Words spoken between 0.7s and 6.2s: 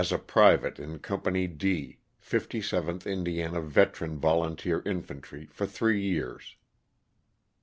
in Company D, 57th Indiana Veteran Volun teer Infantry, for three